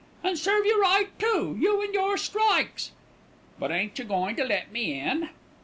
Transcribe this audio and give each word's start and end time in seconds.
"And 0.23 0.35
serve 0.35 0.65
you 0.65 0.81
right, 0.81 1.09
too, 1.19 1.55
you 1.61 1.79
and 1.83 1.93
your 1.93 2.17
strikes." 2.17 2.89
"But 3.59 3.69
ain't 3.69 3.99
you 3.99 4.05
goin' 4.05 4.35
to 4.37 4.43
let 4.43 4.71
me 4.71 4.99
in?" 4.99 5.29